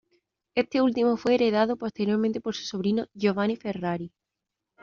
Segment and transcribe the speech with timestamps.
[0.55, 4.11] Este último fue heredado posteriormente por su sobrino Giovanni Ferrari.